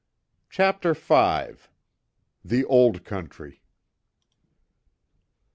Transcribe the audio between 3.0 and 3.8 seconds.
COUNTRY.